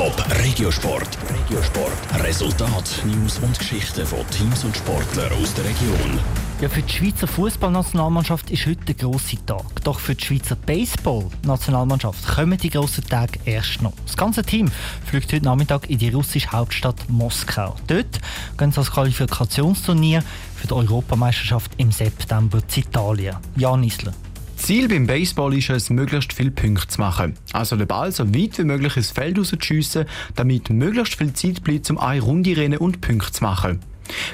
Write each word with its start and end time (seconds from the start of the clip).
Top 0.00 0.24
Regiosport. 0.42 1.18
Regiosport. 1.28 2.24
Resultat, 2.24 3.02
News 3.04 3.38
und 3.40 3.58
Geschichten 3.58 4.06
von 4.06 4.20
Teams 4.30 4.64
und 4.64 4.74
Sportlern 4.74 5.30
aus 5.34 5.52
der 5.52 5.66
Region. 5.66 6.18
Ja, 6.62 6.70
für 6.70 6.80
die 6.80 6.90
Schweizer 6.90 7.26
Fußballnationalmannschaft 7.26 8.50
ist 8.50 8.64
heute 8.64 8.82
der 8.86 8.94
grosse 8.94 9.36
Tag. 9.44 9.84
Doch 9.84 10.00
für 10.00 10.14
die 10.14 10.24
Schweizer 10.24 10.56
Baseball-Nationalmannschaft 10.56 12.26
kommen 12.26 12.56
die 12.56 12.70
grossen 12.70 13.04
Tage 13.04 13.40
erst 13.44 13.82
noch. 13.82 13.92
Das 14.06 14.16
ganze 14.16 14.42
Team 14.42 14.70
fliegt 15.04 15.34
heute 15.34 15.44
Nachmittag 15.44 15.90
in 15.90 15.98
die 15.98 16.08
russische 16.08 16.50
Hauptstadt 16.50 17.10
Moskau. 17.10 17.76
Dort 17.86 18.20
gehen 18.56 18.72
sie 18.72 18.78
als 18.78 18.90
Qualifikationsturnier 18.90 20.24
für 20.56 20.66
die 20.66 20.72
Europameisterschaft 20.72 21.72
im 21.76 21.92
September 21.92 22.66
zu 22.66 22.80
Italien. 22.80 23.36
Jan 23.54 23.84
Isler. 23.84 24.14
Ziel 24.60 24.88
beim 24.88 25.06
Baseball 25.06 25.56
ist 25.56 25.70
es, 25.70 25.90
möglichst 25.90 26.32
viele 26.32 26.50
Punkte 26.50 26.86
zu 26.86 27.00
machen. 27.00 27.34
Also 27.52 27.76
den 27.76 27.86
Ball 27.86 28.12
so 28.12 28.32
weit 28.34 28.58
wie 28.58 28.64
möglich 28.64 28.96
ins 28.96 29.10
Feld 29.10 29.38
rauszuschiessen, 29.38 30.04
damit 30.36 30.70
möglichst 30.70 31.16
viel 31.16 31.32
Zeit 31.32 31.64
bleibt, 31.64 31.90
um 31.90 31.98
eine 31.98 32.20
Runde 32.20 32.56
rennen 32.56 32.78
und 32.78 33.00
Punkte 33.00 33.32
zu 33.32 33.42
machen. 33.42 33.80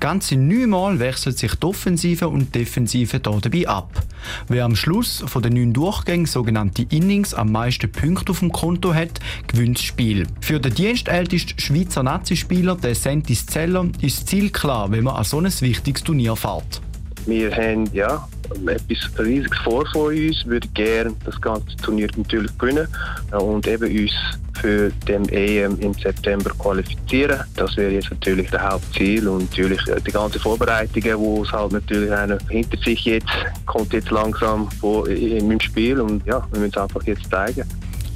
Ganze 0.00 0.36
neunmal 0.36 0.98
wechselt 0.98 1.38
sich 1.38 1.54
die 1.54 1.66
Offensive 1.66 2.28
und 2.28 2.54
die 2.54 2.58
Defensive 2.58 3.20
hier 3.22 3.40
dabei 3.40 3.68
ab. 3.68 4.02
Wer 4.48 4.64
am 4.64 4.76
Schluss 4.76 5.22
von 5.26 5.42
den 5.42 5.54
neun 5.54 5.72
Durchgängen 5.72 6.26
sogenannte 6.26 6.86
Innings 6.90 7.32
am 7.32 7.52
meisten 7.52 7.90
Punkte 7.90 8.32
auf 8.32 8.40
dem 8.40 8.50
Konto 8.50 8.92
hat, 8.92 9.20
gewinnt 9.46 9.78
das 9.78 9.84
Spiel. 9.84 10.26
Für 10.40 10.58
den 10.58 10.74
dienstältesten 10.74 11.58
Schweizer 11.58 12.02
Nazispieler, 12.02 12.76
den 12.76 12.94
Sentis 12.94 13.46
Zeller, 13.46 13.86
ist 14.00 14.18
das 14.18 14.26
Ziel 14.26 14.50
klar, 14.50 14.90
wenn 14.90 15.04
man 15.04 15.14
an 15.14 15.24
so 15.24 15.40
ein 15.40 15.44
wichtiges 15.60 16.02
Turnier 16.02 16.34
fährt. 16.34 16.80
Wir 17.26 17.54
haben 17.54 17.84
ja, 17.92 18.26
etwas 18.66 19.18
Riesiges 19.18 19.58
vor 19.58 19.86
von 19.92 20.14
uns, 20.14 20.44
würden 20.46 20.72
gerne 20.74 21.14
das 21.24 21.40
ganze 21.40 21.76
Turnier 21.76 22.08
natürlich 22.16 22.56
gewinnen 22.58 22.88
und 23.32 23.66
eben 23.66 23.90
uns 23.90 24.12
für 24.60 24.90
den 25.06 25.28
EM 25.28 25.78
im 25.80 25.94
September 25.94 26.50
qualifizieren. 26.58 27.40
Das 27.56 27.76
wäre 27.76 27.92
jetzt 27.92 28.10
natürlich 28.10 28.50
das 28.50 28.60
Hauptziel 28.62 29.28
und 29.28 29.50
natürlich 29.50 29.80
die 30.06 30.10
ganzen 30.10 30.40
Vorbereitungen, 30.40 31.18
wo 31.18 31.42
es 31.42 31.52
halt 31.52 31.72
natürlich 31.72 32.12
einer 32.12 32.38
hinter 32.48 32.78
sich 32.78 33.04
jetzt 33.04 33.28
kommt 33.66 33.92
jetzt 33.92 34.10
langsam 34.10 34.68
in 35.08 35.46
meinem 35.46 35.60
Spiel 35.60 36.00
und 36.00 36.26
ja, 36.26 36.46
wir 36.50 36.60
müssen 36.60 36.72
es 36.74 36.82
einfach 36.82 37.02
jetzt 37.04 37.30
zeigen. 37.30 37.64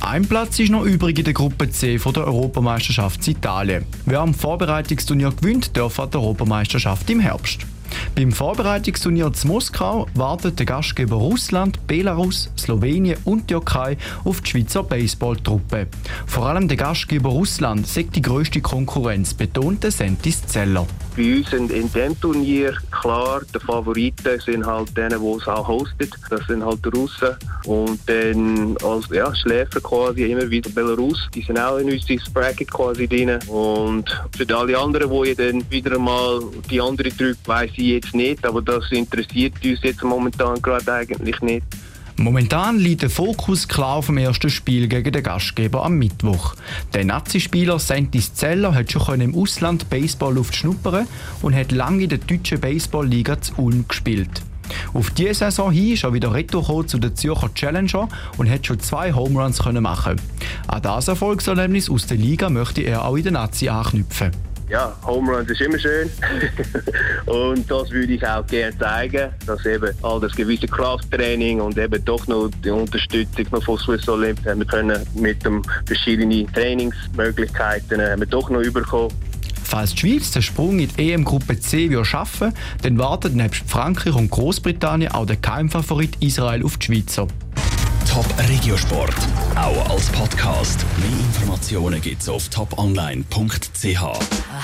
Ein 0.01 0.27
Platz 0.27 0.59
ist 0.59 0.71
noch 0.71 0.85
übrig 0.85 1.17
in 1.19 1.25
der 1.25 1.33
Gruppe 1.33 1.71
C 1.71 1.97
von 1.97 2.13
der 2.13 2.27
Europameisterschaft 2.27 3.27
Italien. 3.29 3.85
Wer 4.05 4.21
am 4.21 4.35
Vorbereitungsturnier 4.35 5.31
gewinnt, 5.31 5.77
darf 5.77 6.01
an 6.01 6.11
der 6.11 6.21
Europameisterschaft 6.21 7.09
im 7.09 7.21
Herbst. 7.21 7.67
Beim 8.15 8.33
Vorbereitungsturnier 8.33 9.33
zu 9.33 9.47
Moskau 9.47 10.07
wartet 10.15 10.59
der 10.59 10.67
Gastgeber 10.67 11.17
Russland, 11.17 11.87
Belarus, 11.87 12.51
Slowenien 12.59 13.19
und 13.25 13.49
Türkei 13.49 13.97
auf 14.25 14.41
die 14.41 14.51
Schweizer 14.51 14.83
Baseballtruppe. 14.83 15.87
Vor 16.27 16.47
allem 16.47 16.69
der 16.69 16.77
Gastgeber 16.77 17.31
Russland 17.31 17.87
sagt 17.87 18.17
die 18.17 18.23
grösste 18.23 18.61
Konkurrenz, 18.61 19.35
betonte 19.35 19.91
Sentis 19.91 20.47
Zeller. 20.47 20.87
Bei 21.15 21.37
uns 21.37 21.53
in, 21.53 21.69
in 21.69 21.93
diesem 21.93 22.19
Turnier 22.19 22.75
klar, 22.91 23.43
die 23.55 23.61
Favoriten 23.61 24.41
sind 24.41 24.65
halt 24.65 24.89
die, 24.97 25.09
die 25.09 25.15
es 25.15 25.47
auch 25.47 25.69
hostet. 25.69 26.11
Das 26.31 26.47
sind 26.47 26.65
halt 26.65 26.83
die 26.85 26.89
Russen. 26.89 27.37
Und 27.67 28.01
dann 28.07 28.77
als 28.83 29.09
ja, 29.11 29.35
Schläfer 29.35 29.81
quasi 29.81 30.25
immer 30.25 30.49
wieder 30.49 30.71
Belarus. 30.71 31.29
Die 31.35 31.43
sind 31.43 31.59
auch 31.59 31.77
in 31.77 31.91
unser 31.91 32.31
Bracket 32.33 32.71
quasi 32.71 33.07
drin. 33.07 33.39
Und 33.49 34.09
für 34.37 34.57
alle 34.57 34.79
anderen, 34.79 35.11
die 35.11 35.35
dann 35.35 35.71
wieder 35.71 35.99
mal 35.99 36.41
die 36.71 36.81
andere 36.81 37.11
drückt, 37.11 37.47
weiss 37.47 37.71
ich 37.77 37.82
jetzt 37.83 38.15
nicht. 38.15 38.45
Aber 38.47 38.63
das 38.63 38.91
interessiert 38.91 39.55
uns 39.65 39.83
jetzt 39.83 40.03
momentan 40.03 40.61
gerade 40.61 40.93
eigentlich 40.93 41.41
nicht. 41.41 41.65
Momentan 42.17 42.79
liegt 42.79 43.03
der 43.03 43.11
Fokus 43.11 43.67
klar 43.67 43.95
auf 43.95 44.07
dem 44.07 44.19
ersten 44.19 44.51
Spiel 44.51 44.87
gegen 44.87 45.13
den 45.13 45.23
Gastgeber 45.23 45.85
am 45.85 45.95
Mittwoch. 45.95 46.55
Der 46.93 47.05
Nazi-Spieler 47.05 47.79
Sentis 47.79 48.35
Zeller 48.35 48.75
hat 48.75 48.93
schon 48.93 49.21
im 49.21 49.35
Ausland 49.35 49.89
Baseballluft 49.89 50.55
schnuppern 50.55 51.07
und 51.41 51.55
hat 51.55 51.73
lange 51.73 52.05
in 52.05 52.11
der 52.11 52.19
deutschen 52.19 52.61
Baseballliga 52.61 53.41
zu 53.41 53.55
Ulm 53.57 53.87
gespielt. 53.89 54.43
Auf 54.95 55.11
diese 55.11 55.35
Saison 55.35 55.73
hin 55.73 55.95
ist 55.95 56.05
er 56.05 56.13
wieder 56.13 56.33
retour 56.33 56.87
zu 56.87 56.99
den 56.99 57.17
Zürcher 57.17 57.53
Challenger 57.55 58.09
und 58.37 58.49
hat 58.49 58.67
schon 58.67 58.81
zwei 58.81 59.13
Home 59.13 59.41
Runs 59.41 59.63
machen. 59.65 60.21
An 60.69 60.83
das 60.83 61.09
Erfolgserlebnis 61.09 61.91
aus 61.91 62.07
der 62.07 62.19
Liga 62.19 62.51
möchte 62.51 62.83
er 62.83 63.05
auch 63.05 63.17
in 63.17 63.25
der 63.25 63.33
Nazi 63.33 63.69
anknüpfen 63.69 64.31
ja, 64.73 64.97
Home 65.05 65.31
Runs 65.31 65.51
ist 65.51 65.61
immer 65.61 65.79
schön. 65.79 66.11
und 67.27 67.71
das 67.71 67.91
würde 67.91 68.15
ich 68.15 68.27
auch 68.27 68.47
gerne 68.47 68.77
zeigen, 68.79 69.29
dass 69.47 69.67
eben 69.67 69.95
all 70.03 70.19
das 70.19 70.33
gewisse 70.33 70.67
Krafttraining 70.67 71.61
und 71.61 71.77
eben 71.77 72.03
doch 72.07 72.27
noch 72.27 72.49
die 72.65 72.71
Unterstützung 72.71 73.47
noch 73.51 73.63
von 73.63 73.79
Swiss 73.79 74.09
Olymp 74.09 74.45
haben 74.47 74.61
wir 74.61 74.67
können 74.67 75.07
mit 75.15 75.45
den 75.45 75.63
verschiedenen 75.85 76.51
Trainingsmöglichkeiten 76.55 78.01
haben 78.01 78.21
wir 78.21 78.27
doch 78.27 78.49
noch 78.49 78.61
überkommen. 78.61 79.13
Falls 79.63 79.95
die 79.95 80.01
Schweiz 80.01 80.31
den 80.31 80.43
Sprung 80.43 80.79
in 80.79 80.89
die 80.89 81.13
EM-Gruppe 81.13 81.61
C 81.61 81.91
schaffen 82.03 82.55
dann 82.81 82.99
wartet 82.99 83.35
nebst 83.35 83.65
Frankreich 83.67 84.15
und 84.15 84.31
Großbritannien 84.31 85.13
auch 85.13 85.27
der 85.27 85.37
Keimfavorit 85.37 86.17
Israel 86.21 86.65
auf 86.65 86.79
die 86.79 86.87
Schweizer. 86.87 87.29
Top 88.11 88.27
Regiosport, 88.49 89.15
auch 89.55 89.91
als 89.91 90.07
Podcast. 90.11 90.85
Mehr 90.99 91.19
Informationen 91.19 92.01
gibt's 92.03 92.29
auf 92.29 92.49
toponline.ch. 92.51 94.03